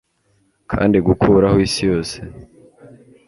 Kandi 0.71 0.97
gukuraho 1.07 1.57
isi 1.67 1.81
yose 1.89 2.17